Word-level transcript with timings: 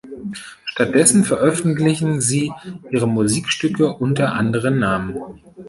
Stattdessen 0.65 1.25
veröffentlichen 1.25 2.21
sie 2.21 2.51
ihre 2.89 3.07
Musikstücke 3.07 3.93
unter 3.93 4.33
anderen 4.33 4.79
Namen. 4.79 5.13